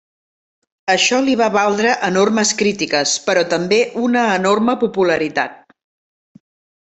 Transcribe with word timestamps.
Això 0.93 1.17
li 1.25 1.35
va 1.41 1.49
valdre 1.55 1.91
enormes 2.07 2.53
crítiques, 2.61 3.13
però 3.27 3.43
també 3.53 3.79
una 4.07 4.23
enorme 4.39 4.75
popularitat. 4.85 5.61